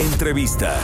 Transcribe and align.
Entrevista. 0.00 0.80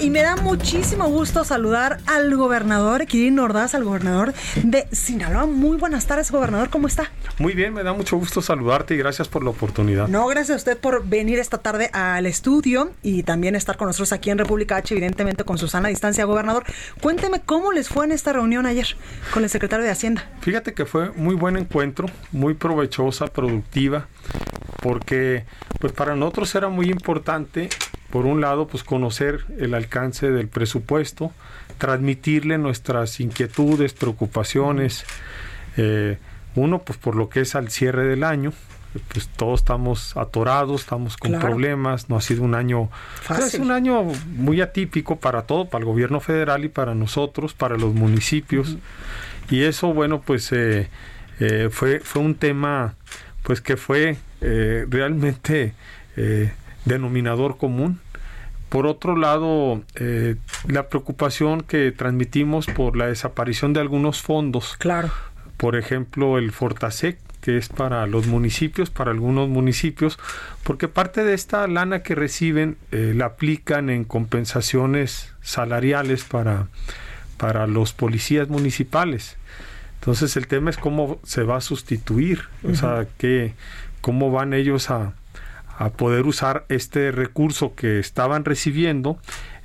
Y 0.00 0.08
me 0.08 0.22
da 0.22 0.36
muchísimo 0.36 1.06
gusto 1.10 1.44
saludar 1.44 1.98
al 2.06 2.34
gobernador 2.34 3.04
Kirin 3.04 3.38
Ordaz, 3.40 3.74
al 3.74 3.84
gobernador 3.84 4.32
de 4.62 4.88
Sinaloa. 4.90 5.44
Muy 5.44 5.76
buenas 5.76 6.06
tardes, 6.06 6.30
gobernador, 6.30 6.70
¿cómo 6.70 6.86
está? 6.86 7.10
Muy 7.38 7.52
bien, 7.52 7.74
me 7.74 7.82
da 7.82 7.92
mucho 7.92 8.16
gusto 8.16 8.40
saludarte 8.40 8.94
y 8.94 8.96
gracias 8.96 9.28
por 9.28 9.44
la 9.44 9.50
oportunidad. 9.50 10.08
No, 10.08 10.26
gracias 10.28 10.54
a 10.54 10.56
usted 10.56 10.78
por 10.78 11.06
venir 11.06 11.38
esta 11.38 11.58
tarde 11.58 11.90
al 11.92 12.24
estudio 12.24 12.90
y 13.02 13.22
también 13.22 13.54
estar 13.54 13.76
con 13.76 13.88
nosotros 13.88 14.14
aquí 14.14 14.30
en 14.30 14.38
República 14.38 14.76
H, 14.76 14.94
evidentemente 14.94 15.44
con 15.44 15.58
Susana 15.58 15.88
Distancia, 15.88 16.24
gobernador. 16.24 16.64
Cuénteme 17.02 17.42
cómo 17.44 17.72
les 17.72 17.90
fue 17.90 18.06
en 18.06 18.12
esta 18.12 18.32
reunión 18.32 18.64
ayer 18.64 18.86
con 19.34 19.42
el 19.44 19.50
secretario 19.50 19.84
de 19.84 19.90
Hacienda. 19.90 20.26
Fíjate 20.40 20.72
que 20.72 20.86
fue 20.86 21.10
muy 21.10 21.34
buen 21.34 21.58
encuentro, 21.58 22.06
muy 22.32 22.54
provechosa, 22.54 23.26
productiva, 23.26 24.06
porque 24.82 25.44
pues 25.80 25.92
para 25.92 26.14
nosotros 26.16 26.54
era 26.54 26.68
muy 26.68 26.86
importante 26.86 27.68
por 28.10 28.24
un 28.24 28.40
lado, 28.40 28.66
pues 28.68 28.84
conocer 28.84 29.44
el 29.58 29.74
alcance 29.74 30.30
del 30.30 30.48
presupuesto, 30.48 31.32
transmitirle 31.76 32.56
nuestras 32.56 33.20
inquietudes, 33.20 33.92
preocupaciones. 33.92 35.04
Eh, 35.76 36.18
uno, 36.54 36.78
pues 36.80 36.98
por 36.98 37.16
lo 37.16 37.28
que 37.28 37.40
es 37.40 37.54
al 37.54 37.70
cierre 37.70 38.04
del 38.04 38.24
año, 38.24 38.52
pues 39.08 39.28
todos 39.28 39.60
estamos 39.60 40.16
atorados, 40.16 40.82
estamos 40.82 41.16
con 41.16 41.38
problemas, 41.38 42.08
no 42.08 42.16
ha 42.16 42.20
sido 42.20 42.42
un 42.42 42.54
año, 42.54 42.88
pues, 43.26 43.54
es 43.54 43.60
un 43.60 43.70
año 43.70 44.02
muy 44.02 44.60
atípico 44.60 45.16
para 45.16 45.42
todo, 45.42 45.66
para 45.66 45.82
el 45.82 45.86
gobierno 45.86 46.20
federal 46.20 46.64
y 46.64 46.68
para 46.68 46.94
nosotros, 46.94 47.52
para 47.52 47.76
los 47.76 47.94
municipios. 47.94 48.76
Y 49.50 49.64
eso, 49.64 49.92
bueno, 49.92 50.20
pues 50.20 50.50
eh, 50.52 50.88
eh, 51.40 51.68
fue, 51.70 52.00
fue 52.00 52.22
un 52.22 52.34
tema, 52.34 52.94
pues 53.42 53.60
que 53.60 53.76
fue 53.76 54.16
realmente 54.40 55.74
denominador 56.84 57.56
común. 57.56 58.00
Por 58.68 58.86
otro 58.86 59.16
lado, 59.16 59.82
eh, 59.94 60.36
la 60.66 60.88
preocupación 60.88 61.62
que 61.62 61.90
transmitimos 61.90 62.66
por 62.66 62.96
la 62.96 63.06
desaparición 63.06 63.72
de 63.72 63.80
algunos 63.80 64.20
fondos. 64.20 64.76
Claro. 64.76 65.10
Por 65.56 65.74
ejemplo, 65.74 66.38
el 66.38 66.52
Fortasec, 66.52 67.18
que 67.40 67.56
es 67.56 67.68
para 67.68 68.06
los 68.06 68.26
municipios, 68.26 68.90
para 68.90 69.10
algunos 69.10 69.48
municipios, 69.48 70.18
porque 70.64 70.86
parte 70.86 71.24
de 71.24 71.32
esta 71.32 71.66
lana 71.66 72.02
que 72.02 72.14
reciben 72.14 72.76
eh, 72.92 73.14
la 73.16 73.26
aplican 73.26 73.88
en 73.88 74.04
compensaciones 74.04 75.32
salariales 75.40 76.24
para, 76.24 76.66
para 77.38 77.66
los 77.66 77.94
policías 77.94 78.48
municipales. 78.48 79.38
Entonces 80.00 80.36
el 80.36 80.46
tema 80.46 80.70
es 80.70 80.76
cómo 80.76 81.18
se 81.24 81.42
va 81.42 81.56
a 81.56 81.60
sustituir, 81.60 82.42
o 82.62 82.74
sea, 82.74 83.06
que, 83.18 83.54
cómo 84.00 84.30
van 84.30 84.54
ellos 84.54 84.90
a, 84.90 85.12
a 85.78 85.90
poder 85.90 86.26
usar 86.26 86.64
este 86.68 87.12
recurso 87.12 87.74
que 87.74 87.98
estaban 87.98 88.44
recibiendo 88.44 89.18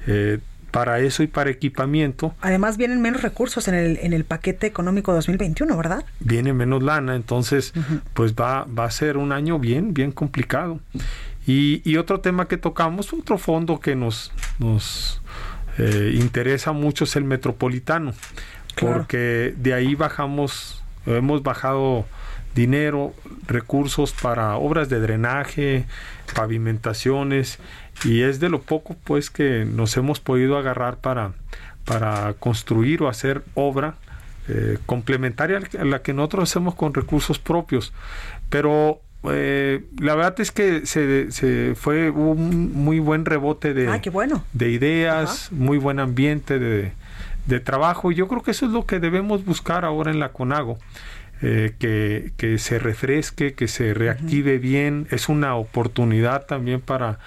eh, 0.08 0.40
para 0.72 1.00
eso 1.00 1.22
y 1.22 1.28
para 1.28 1.52
equipamiento. 1.52 2.34
Además 2.42 2.78
vienen 2.78 3.00
menos 3.00 3.22
recursos 3.22 3.68
en 3.68 3.76
el, 3.76 4.00
en 4.02 4.12
el 4.12 4.26
paquete 4.26 4.66
económico 4.66 5.14
2021, 5.14 5.78
¿verdad? 5.78 6.04
Viene 6.20 6.52
menos 6.52 6.82
lana, 6.82 7.16
entonces 7.16 7.74
pues 8.16 8.34
va, 8.34 8.66
va 8.66 8.86
a 8.86 8.92
ser 8.92 9.18
un 9.18 9.32
año 9.32 9.60
bien, 9.60 9.94
bien 9.94 10.12
complicado. 10.12 10.80
Y, 11.46 11.82
y 11.84 11.98
otro 11.98 12.22
tema 12.22 12.48
que 12.48 12.58
tocamos, 12.58 13.14
otro 13.14 13.38
fondo 13.38 13.80
que 13.80 13.96
nos, 13.96 14.32
nos 14.58 15.22
eh, 15.78 16.16
interesa 16.16 16.72
mucho 16.72 17.04
es 17.04 17.16
el 17.16 17.24
metropolitano, 17.24 18.14
porque 18.80 19.54
de 19.58 19.74
ahí 19.74 19.96
bajamos, 19.96 20.84
hemos 21.06 21.44
bajado 21.44 22.06
dinero, 22.56 23.14
recursos 23.48 24.14
para 24.14 24.56
obras 24.56 24.90
de 24.90 25.00
drenaje, 25.00 25.86
pavimentaciones 26.36 27.60
y 28.04 28.22
es 28.22 28.40
de 28.40 28.50
lo 28.50 28.62
poco 28.62 28.96
pues 29.04 29.30
que 29.30 29.66
nos 29.66 29.98
hemos 29.98 30.20
podido 30.20 30.58
agarrar 30.58 30.98
para, 30.98 31.34
para 31.86 32.34
construir 32.34 33.02
o 33.02 33.10
hacer 33.10 33.44
obra 33.56 33.96
eh, 34.48 34.78
complementaria 34.86 35.62
a 35.80 35.86
la 35.86 36.02
que 36.02 36.14
nosotros 36.14 36.50
hacemos 36.50 36.76
con 36.76 36.94
recursos 36.94 37.40
propios. 37.40 37.94
Pero 38.50 39.00
eh, 39.32 39.86
la 40.00 40.16
verdad 40.16 40.40
es 40.40 40.52
que 40.52 40.86
se, 40.86 41.32
se, 41.32 41.76
fue 41.76 42.10
un 42.10 42.74
muy 42.74 43.00
buen 43.00 43.26
rebote 43.26 43.74
de, 43.74 43.88
ah, 43.88 44.02
bueno. 44.12 44.44
de 44.54 44.70
ideas, 44.70 45.50
muy 45.52 45.78
buen 45.78 46.00
ambiente 46.00 46.60
de, 46.60 46.92
de 47.46 47.60
trabajo 47.60 48.12
y 48.12 48.16
yo 48.16 48.28
creo 48.28 48.42
que 48.42 48.52
eso 48.52 48.66
es 48.66 48.72
lo 48.72 48.86
que 48.86 49.00
debemos 49.00 49.46
buscar 49.46 49.86
ahora 49.86 50.12
en 50.12 50.20
la 50.20 50.32
CONAGO. 50.32 50.78
Eh, 51.46 51.74
que, 51.78 52.32
que, 52.38 52.58
se 52.58 52.80
refresque, 52.80 53.54
que 53.54 53.68
se 53.68 53.94
reactive 53.94 54.60
bien. 54.60 55.08
Es 55.12 55.28
una 55.28 55.56
oportunidad 55.56 56.46
también 56.46 56.80
para, 56.80 57.20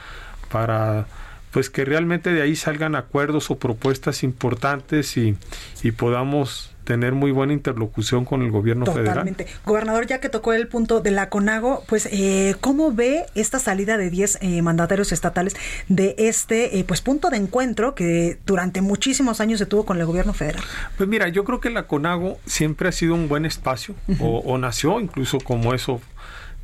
para 0.50 1.06
pues 1.50 1.68
que 1.68 1.84
realmente 1.84 2.32
de 2.32 2.40
ahí 2.40 2.56
salgan 2.56 2.94
acuerdos 2.94 3.50
o 3.50 3.58
propuestas 3.58 4.22
importantes 4.22 5.18
y, 5.18 5.36
y 5.82 5.90
podamos 5.90 6.75
tener 6.86 7.12
muy 7.12 7.32
buena 7.32 7.52
interlocución 7.52 8.24
con 8.24 8.42
el 8.42 8.50
gobierno 8.50 8.84
Totalmente. 8.84 9.44
federal. 9.44 9.62
Gobernador, 9.66 10.06
ya 10.06 10.20
que 10.20 10.28
tocó 10.28 10.52
el 10.52 10.68
punto 10.68 11.00
de 11.00 11.10
la 11.10 11.28
CONAGO, 11.28 11.84
pues 11.88 12.08
eh, 12.12 12.54
¿cómo 12.60 12.92
ve 12.92 13.26
esta 13.34 13.58
salida 13.58 13.98
de 13.98 14.08
10 14.08 14.38
eh, 14.40 14.62
mandatarios 14.62 15.10
estatales 15.10 15.56
de 15.88 16.14
este 16.16 16.78
eh, 16.78 16.84
pues 16.84 17.02
punto 17.02 17.28
de 17.28 17.38
encuentro 17.38 17.94
que 17.96 18.38
durante 18.46 18.80
muchísimos 18.80 19.40
años 19.40 19.58
se 19.58 19.66
tuvo 19.66 19.84
con 19.84 19.98
el 19.98 20.06
gobierno 20.06 20.32
federal? 20.32 20.62
Pues 20.96 21.08
mira, 21.08 21.28
yo 21.28 21.44
creo 21.44 21.60
que 21.60 21.70
la 21.70 21.88
CONAGO 21.88 22.38
siempre 22.46 22.88
ha 22.88 22.92
sido 22.92 23.14
un 23.14 23.28
buen 23.28 23.44
espacio 23.44 23.96
o, 24.20 24.38
o, 24.38 24.56
nació 24.56 25.00
incluso 25.00 25.38
como 25.38 25.74
eso 25.74 26.00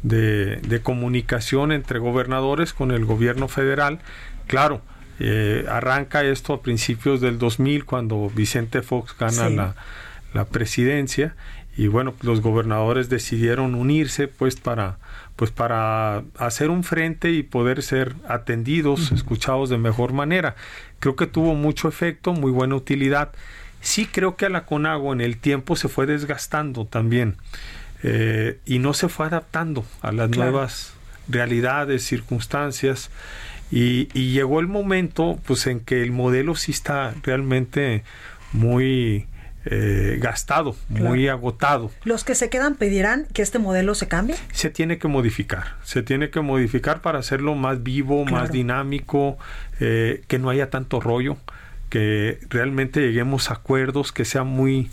de, 0.04 0.56
de 0.56 0.80
comunicación 0.80 1.72
entre 1.72 1.98
gobernadores 1.98 2.72
con 2.72 2.92
el 2.92 3.04
gobierno 3.04 3.48
federal. 3.48 3.98
Claro, 4.46 4.82
eh, 5.24 5.66
arranca 5.68 6.24
esto 6.24 6.54
a 6.54 6.62
principios 6.62 7.20
del 7.20 7.38
2000 7.38 7.84
cuando 7.84 8.28
Vicente 8.34 8.82
Fox 8.82 9.16
gana 9.16 9.48
sí. 9.48 9.54
la, 9.54 9.76
la, 10.32 10.44
presidencia 10.46 11.34
y 11.76 11.86
bueno 11.86 12.14
los 12.22 12.40
gobernadores 12.40 13.08
decidieron 13.08 13.74
unirse 13.74 14.28
pues 14.28 14.56
para 14.56 14.98
pues 15.36 15.50
para 15.50 16.22
hacer 16.36 16.68
un 16.70 16.84
frente 16.84 17.30
y 17.32 17.42
poder 17.42 17.82
ser 17.82 18.14
atendidos 18.28 19.10
uh 19.10 19.14
-huh. 19.14 19.16
escuchados 19.16 19.70
de 19.70 19.78
mejor 19.78 20.12
manera 20.12 20.54
creo 21.00 21.16
que 21.16 21.26
tuvo 21.26 21.54
mucho 21.54 21.88
efecto 21.88 22.32
muy 22.32 22.50
buena 22.50 22.74
utilidad 22.74 23.32
sí 23.80 24.06
creo 24.06 24.36
que 24.36 24.46
a 24.46 24.50
la 24.50 24.66
Conago 24.66 25.12
en 25.12 25.20
el 25.20 25.38
tiempo 25.38 25.76
se 25.76 25.88
fue 25.88 26.06
desgastando 26.06 26.84
también 26.84 27.36
eh, 28.02 28.58
y 28.66 28.78
no 28.78 28.94
se 28.94 29.08
fue 29.08 29.26
adaptando 29.26 29.84
a 30.02 30.12
las 30.12 30.28
claro. 30.30 30.50
nuevas 30.50 30.94
realidades 31.28 32.04
circunstancias 32.04 33.10
y, 33.70 34.08
y, 34.12 34.32
llegó 34.32 34.60
el 34.60 34.66
momento 34.66 35.38
pues 35.46 35.66
en 35.66 35.80
que 35.80 36.02
el 36.02 36.12
modelo 36.12 36.56
sí 36.56 36.72
está 36.72 37.14
realmente 37.22 38.04
muy 38.52 39.26
eh, 39.64 40.18
gastado, 40.20 40.74
claro. 40.88 41.08
muy 41.08 41.28
agotado. 41.28 41.90
¿Los 42.04 42.24
que 42.24 42.34
se 42.34 42.50
quedan 42.50 42.74
pedirán 42.74 43.26
que 43.32 43.42
este 43.42 43.58
modelo 43.58 43.94
se 43.94 44.08
cambie? 44.08 44.36
Se 44.52 44.70
tiene 44.70 44.98
que 44.98 45.08
modificar, 45.08 45.76
se 45.84 46.02
tiene 46.02 46.30
que 46.30 46.40
modificar 46.40 47.00
para 47.00 47.20
hacerlo 47.20 47.54
más 47.54 47.82
vivo, 47.82 48.24
claro. 48.24 48.42
más 48.42 48.52
dinámico, 48.52 49.38
eh, 49.80 50.22
que 50.26 50.38
no 50.38 50.50
haya 50.50 50.70
tanto 50.70 51.00
rollo, 51.00 51.36
que 51.90 52.38
realmente 52.48 53.00
lleguemos 53.00 53.50
a 53.50 53.54
acuerdos, 53.54 54.12
que 54.12 54.24
sea 54.24 54.44
muy, 54.44 54.90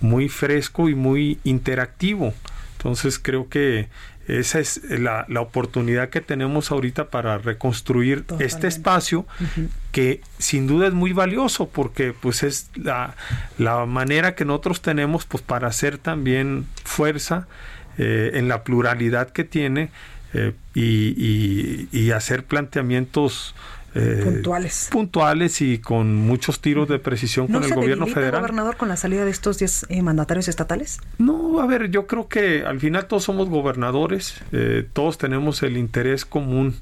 muy 0.00 0.28
fresco 0.28 0.88
y 0.88 0.94
muy 0.94 1.38
interactivo. 1.44 2.34
Entonces 2.78 3.18
creo 3.18 3.48
que 3.48 3.88
esa 4.28 4.60
es 4.60 4.82
la, 4.90 5.24
la, 5.28 5.40
oportunidad 5.40 6.10
que 6.10 6.20
tenemos 6.20 6.70
ahorita 6.70 7.08
para 7.08 7.38
reconstruir 7.38 8.20
Totalmente. 8.20 8.46
este 8.46 8.66
espacio 8.68 9.20
uh 9.20 9.44
-huh. 9.44 9.68
que 9.90 10.20
sin 10.38 10.66
duda 10.66 10.86
es 10.88 10.92
muy 10.92 11.12
valioso 11.12 11.68
porque 11.68 12.12
pues 12.12 12.42
es 12.42 12.70
la, 12.74 13.14
la, 13.56 13.86
manera 13.86 14.34
que 14.34 14.44
nosotros 14.44 14.82
tenemos 14.82 15.24
pues 15.24 15.42
para 15.42 15.68
hacer 15.68 15.96
también 15.96 16.66
fuerza 16.84 17.48
eh, 17.96 18.32
en 18.34 18.48
la 18.48 18.62
pluralidad 18.64 19.30
que 19.30 19.44
tiene 19.44 19.90
eh, 20.34 20.52
y, 20.74 21.14
y, 21.16 21.88
y, 21.90 22.10
hacer 22.10 22.44
planteamientos 22.44 23.54
eh, 23.94 24.20
puntuales. 24.24 24.88
puntuales 24.90 25.60
y 25.62 25.78
con 25.78 26.14
muchos 26.14 26.60
tiros 26.60 26.88
de 26.88 26.98
precisión 26.98 27.46
¿No 27.48 27.60
con 27.60 27.68
el 27.68 27.74
gobierno 27.74 28.06
federal. 28.06 28.40
gobernador, 28.42 28.76
con 28.76 28.88
la 28.88 28.96
salida 28.96 29.24
de 29.24 29.30
estos 29.30 29.58
10 29.58 29.86
eh, 29.88 30.02
mandatarios 30.02 30.48
estatales? 30.48 30.98
No, 31.18 31.60
a 31.60 31.66
ver, 31.66 31.90
yo 31.90 32.06
creo 32.06 32.28
que 32.28 32.64
al 32.66 32.80
final 32.80 33.06
todos 33.06 33.24
somos 33.24 33.48
gobernadores, 33.48 34.40
eh, 34.52 34.86
todos 34.92 35.18
tenemos 35.18 35.62
el 35.62 35.76
interés 35.76 36.24
común 36.24 36.76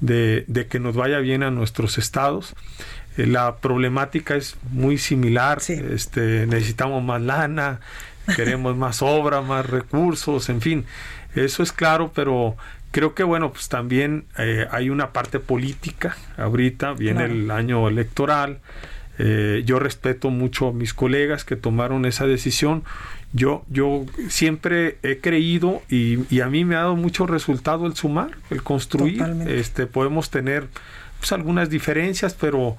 de, 0.00 0.44
de 0.48 0.66
que 0.66 0.80
nos 0.80 0.96
vaya 0.96 1.18
bien 1.18 1.42
a 1.42 1.50
nuestros 1.50 1.98
estados. 1.98 2.54
La 3.16 3.56
problemática 3.56 4.34
es 4.36 4.56
muy 4.70 4.98
similar, 4.98 5.60
Sí. 5.60 5.72
este, 5.90 6.46
necesitamos 6.46 7.02
más 7.02 7.22
lana, 7.22 7.80
queremos 8.34 8.76
más 8.84 9.00
obra, 9.02 9.40
más 9.40 9.64
recursos, 9.64 10.48
en 10.50 10.60
fin, 10.60 10.84
eso 11.36 11.62
es 11.62 11.72
claro, 11.72 12.10
pero 12.14 12.56
creo 12.90 13.14
que 13.14 13.22
bueno, 13.22 13.52
pues 13.52 13.68
también 13.68 14.24
eh, 14.38 14.66
hay 14.70 14.90
una 14.90 15.12
parte 15.12 15.38
política 15.38 16.16
ahorita, 16.36 16.92
viene 16.94 17.20
Claro. 17.26 17.32
el 17.34 17.50
año 17.50 17.88
electoral, 17.88 18.58
eh, 19.18 19.62
yo 19.64 19.78
respeto 19.78 20.30
mucho 20.30 20.68
a 20.68 20.72
mis 20.72 20.92
colegas 20.94 21.44
que 21.44 21.56
tomaron 21.56 22.04
esa 22.04 22.26
decisión. 22.26 22.84
Yo, 23.32 23.64
yo 23.68 24.04
siempre 24.28 24.98
he 25.02 25.18
creído 25.18 25.82
y, 25.90 26.18
y 26.34 26.40
a 26.40 26.46
mí 26.48 26.64
me 26.64 26.74
ha 26.76 26.80
dado 26.80 26.96
mucho 26.96 27.26
resultado 27.26 27.86
el 27.86 27.94
sumar, 27.94 28.30
el 28.50 28.62
construir. 28.62 29.18
Totalmente. 29.18 29.58
Este, 29.58 29.86
podemos 29.86 30.30
tener 30.30 30.68
pues, 31.18 31.32
algunas 31.32 31.68
diferencias, 31.70 32.34
pero 32.34 32.76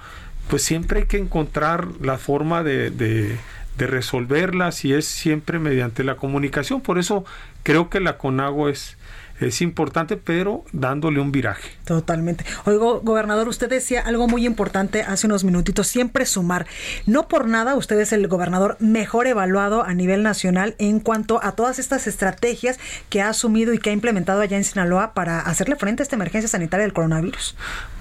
pues 0.49 0.63
siempre 0.63 1.01
hay 1.01 1.05
que 1.07 1.17
encontrar 1.17 1.87
la 2.01 2.17
forma 2.17 2.63
de, 2.63 2.89
de, 2.91 3.35
de 3.77 3.87
resolverlas 3.87 4.85
y 4.85 4.93
es 4.93 5.05
siempre 5.05 5.59
mediante 5.59 6.03
la 6.03 6.15
comunicación. 6.15 6.81
Por 6.81 6.97
eso 6.97 7.25
creo 7.63 7.89
que 7.89 7.99
la 7.99 8.17
CONAGO 8.17 8.69
es, 8.69 8.97
es 9.39 9.61
importante, 9.61 10.17
pero 10.17 10.63
dándole 10.71 11.19
un 11.19 11.31
viraje. 11.31 11.69
Totalmente. 11.85 12.43
Oigo, 12.65 13.01
gobernador, 13.01 13.47
usted 13.47 13.69
decía 13.69 14.01
algo 14.01 14.27
muy 14.27 14.45
importante 14.45 15.03
hace 15.03 15.27
unos 15.27 15.43
minutitos, 15.43 15.87
siempre 15.87 16.25
sumar. 16.25 16.65
No 17.05 17.27
por 17.27 17.47
nada 17.47 17.75
usted 17.75 17.99
es 17.99 18.13
el 18.13 18.27
gobernador 18.27 18.77
mejor 18.79 19.27
evaluado 19.27 19.83
a 19.83 19.93
nivel 19.93 20.23
nacional 20.23 20.75
en 20.79 20.99
cuanto 20.99 21.43
a 21.43 21.51
todas 21.51 21.77
estas 21.77 22.07
estrategias 22.07 22.79
que 23.09 23.21
ha 23.21 23.29
asumido 23.29 23.73
y 23.73 23.77
que 23.77 23.91
ha 23.91 23.93
implementado 23.93 24.41
allá 24.41 24.57
en 24.57 24.63
Sinaloa 24.63 25.13
para 25.13 25.39
hacerle 25.39 25.75
frente 25.75 26.01
a 26.01 26.03
esta 26.03 26.15
emergencia 26.15 26.47
sanitaria 26.47 26.83
del 26.83 26.93
coronavirus. 26.93 27.55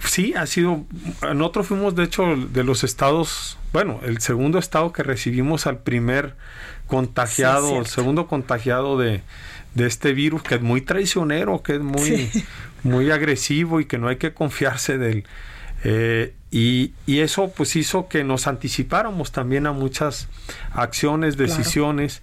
Sí, 0.04 0.32
ha 0.34 0.46
sido. 0.46 0.84
Nosotros 1.34 1.66
fuimos, 1.66 1.94
de 1.94 2.04
hecho, 2.04 2.24
de 2.36 2.64
los 2.64 2.82
estados. 2.84 3.58
Bueno, 3.76 4.00
el 4.04 4.22
segundo 4.22 4.58
estado 4.58 4.90
que 4.90 5.02
recibimos 5.02 5.66
al 5.66 5.76
primer 5.80 6.32
contagiado, 6.86 7.68
Sí, 7.68 7.74
el 7.74 7.84
segundo 7.84 8.26
contagiado 8.26 8.96
de, 8.96 9.20
de 9.74 9.86
este 9.86 10.14
virus, 10.14 10.42
que 10.42 10.54
es 10.54 10.62
muy 10.62 10.80
traicionero, 10.80 11.62
que 11.62 11.74
es 11.74 11.80
muy, 11.82 12.00
Sí. 12.32 12.44
muy 12.84 13.10
agresivo 13.10 13.78
y 13.78 13.84
que 13.84 13.98
no 13.98 14.08
hay 14.08 14.16
que 14.16 14.32
confiarse 14.32 14.96
de 14.96 15.10
él. 15.10 15.24
Eh, 15.84 16.32
y, 16.50 16.94
y 17.04 17.18
eso 17.18 17.52
pues 17.54 17.76
hizo 17.76 18.08
que 18.08 18.24
nos 18.24 18.46
anticipáramos 18.46 19.30
también 19.30 19.66
a 19.66 19.72
muchas 19.72 20.28
acciones, 20.72 21.36
Claro. 21.36 21.52
decisiones. 21.52 22.22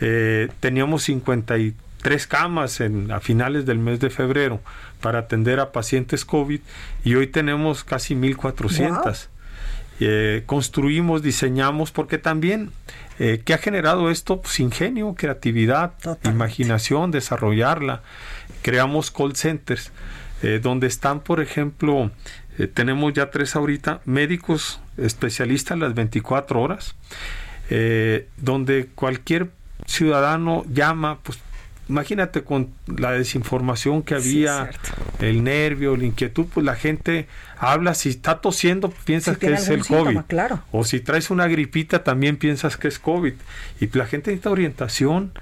Eh, 0.00 0.48
teníamos 0.60 1.02
53 1.02 2.26
camas 2.26 2.80
en, 2.80 3.12
a 3.12 3.20
finales 3.20 3.66
del 3.66 3.78
mes 3.78 4.00
de 4.00 4.08
febrero 4.08 4.62
para 5.02 5.18
atender 5.18 5.60
a 5.60 5.70
pacientes 5.70 6.24
COVID 6.24 6.60
y 7.04 7.14
hoy 7.14 7.26
tenemos 7.26 7.84
casi 7.84 8.14
1400. 8.14 9.28
Eh, 10.00 10.42
construimos, 10.46 11.22
diseñamos, 11.22 11.92
porque 11.92 12.18
también, 12.18 12.70
eh, 13.18 13.42
¿qué 13.44 13.54
ha 13.54 13.58
generado 13.58 14.10
esto? 14.10 14.40
Pues 14.40 14.58
ingenio, 14.60 15.14
creatividad, 15.14 15.92
Totalmente. 15.98 16.30
imaginación, 16.30 17.10
desarrollarla. 17.10 18.02
Creamos 18.62 19.10
call 19.10 19.36
centers, 19.36 19.92
eh, 20.42 20.60
donde 20.62 20.88
están, 20.88 21.20
por 21.20 21.40
ejemplo, 21.40 22.10
eh, 22.58 22.66
tenemos 22.66 23.12
ya 23.12 23.30
tres 23.30 23.54
ahorita, 23.54 24.00
médicos 24.04 24.80
especialistas 24.96 25.78
las 25.78 25.94
24 25.94 26.60
horas, 26.60 26.94
donde 28.36 28.88
cualquier 28.94 29.50
ciudadano 29.86 30.64
llama, 30.68 31.18
pues 31.22 31.38
imagínate 31.88 32.42
con 32.44 32.70
la 32.86 33.12
desinformación 33.12 34.02
que 34.02 34.14
había, 34.14 34.70
el 35.20 35.44
nervio, 35.44 35.96
la 35.96 36.04
inquietud, 36.04 36.46
pues 36.52 36.64
la 36.64 36.74
gente 36.76 37.26
habla, 37.58 37.94
si 37.94 38.08
está 38.10 38.40
tosiendo, 38.40 38.90
piensas 39.04 39.34
Si 39.34 39.40
que 39.40 39.52
es 39.52 39.68
el 39.68 39.82
síntoma, 39.84 40.12
COVID. 40.12 40.26
claro. 40.26 40.62
O 40.72 40.84
si 40.84 41.00
traes 41.00 41.30
una 41.30 41.46
gripita, 41.46 42.02
también 42.04 42.36
piensas 42.36 42.76
que 42.76 42.88
es 42.88 42.98
COVID. 42.98 43.34
Y 43.80 43.96
la 43.98 44.06
gente 44.06 44.30
necesita 44.30 44.50
orientación. 44.50 45.32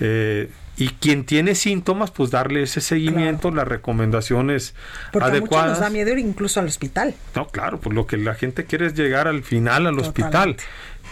eh, 0.00 0.50
y 0.74 0.88
quien 0.88 1.24
tiene 1.26 1.54
síntomas, 1.54 2.10
pues 2.10 2.30
darle 2.30 2.62
ese 2.62 2.80
seguimiento, 2.80 3.50
las 3.50 3.68
recomendaciones 3.68 4.74
Porque 5.12 5.28
adecuadas. 5.28 5.70
nos 5.72 5.80
da 5.80 5.90
miedo 5.90 6.10
ir 6.12 6.18
incluso 6.18 6.60
al 6.60 6.66
hospital. 6.66 7.14
No, 7.36 7.46
claro, 7.48 7.78
pues 7.78 7.94
lo 7.94 8.06
que 8.06 8.16
la 8.16 8.34
gente 8.34 8.64
quiere 8.64 8.86
es 8.86 8.94
llegar 8.94 9.28
al 9.28 9.42
final 9.42 9.86
al 9.86 9.98
hospital. 9.98 10.56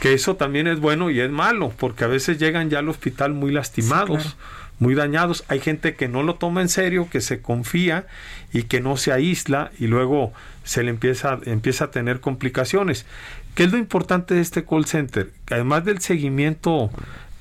Que 0.00 0.14
eso 0.14 0.34
también 0.36 0.66
es 0.66 0.80
bueno 0.80 1.10
y 1.10 1.20
es 1.20 1.30
malo, 1.30 1.72
porque 1.78 2.04
a 2.04 2.06
veces 2.06 2.38
llegan 2.38 2.70
ya 2.70 2.78
al 2.78 2.88
hospital 2.88 3.34
muy 3.34 3.52
lastimados, 3.52 4.22
Sí, 4.22 4.28
claro. 4.30 4.69
Muy 4.80 4.96
dañados. 4.96 5.44
Hay 5.46 5.60
gente 5.60 5.94
que 5.94 6.08
no 6.08 6.24
lo 6.24 6.34
toma 6.34 6.62
en 6.62 6.68
serio, 6.68 7.08
que 7.08 7.20
se 7.20 7.40
confía 7.40 8.06
y 8.52 8.64
que 8.64 8.80
no 8.80 8.96
se 8.96 9.12
aísla 9.12 9.70
y 9.78 9.86
luego 9.86 10.32
se 10.64 10.82
le 10.82 10.90
empieza, 10.90 11.38
empieza 11.44 11.84
a 11.84 11.90
tener 11.92 12.18
complicaciones. 12.18 13.06
¿Qué 13.54 13.64
es 13.64 13.72
lo 13.72 13.78
importante 13.78 14.34
de 14.34 14.40
este 14.40 14.64
call 14.64 14.86
center? 14.86 15.30
Además 15.50 15.84
del 15.84 16.00
seguimiento 16.00 16.90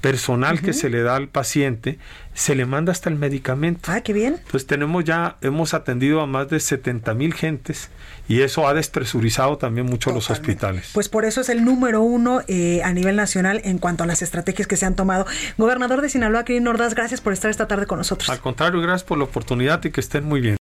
personal 0.02 0.62
que 0.62 0.74
se 0.74 0.90
le 0.90 1.02
da 1.02 1.16
al 1.16 1.28
paciente, 1.28 2.00
se 2.34 2.56
le 2.56 2.66
manda 2.66 2.92
hasta 2.92 3.10
el 3.10 3.16
medicamento. 3.16 3.92
Ah, 3.92 4.02
qué 4.02 4.14
bien. 4.14 4.38
Pues 4.50 4.66
tenemos 4.66 5.04
ya, 5.04 5.38
hemos 5.42 5.74
atendido 5.74 6.22
a 6.22 6.26
más 6.26 6.50
de 6.50 6.60
70 6.60 7.14
mil 7.14 7.34
gentes 7.34 7.90
y 8.28 8.42
eso 8.42 8.68
ha 8.68 8.74
despresurizado 8.74 9.58
también 9.58 9.86
mucho 9.88 10.12
los 10.12 10.30
hospitales. 10.30 10.92
Pues 10.94 11.10
por 11.10 11.26
eso 11.26 11.42
es 11.42 11.50
el 11.50 11.66
número 11.66 12.02
uno 12.02 12.42
eh, 12.48 12.82
a 12.84 12.94
nivel 12.94 13.16
nacional 13.16 13.62
en 13.64 13.78
cuanto 13.78 14.04
a 14.04 14.08
las 14.08 14.22
estrategias 14.22 14.68
que 14.68 14.78
se 14.78 14.86
han 14.86 14.96
tomado. 14.96 15.26
Gobernador 15.58 16.02
de 16.02 16.10
Sinaloa, 16.10 16.46
Kirin 16.46 16.68
Ordaz, 16.68 16.96
gracias 16.96 17.22
por 17.22 17.34
estar 17.34 17.52
esta 17.52 17.68
tarde 17.68 17.86
con 17.86 17.98
nosotros. 17.98 18.30
Al 18.30 18.40
contrario, 18.40 18.82
gracias 18.82 19.04
por 19.04 19.18
la 19.18 19.26
oportunidad 19.26 19.84
y 19.84 19.92
que 19.92 20.00
estén 20.00 20.26
muy 20.26 20.42
bien. 20.42 20.58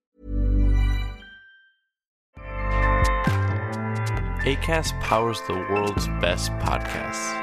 ACAST 4.45 4.93
powers 4.99 5.39
the 5.47 5.53
world's 5.53 6.09
best 6.19 6.51
podcasts. 6.59 7.42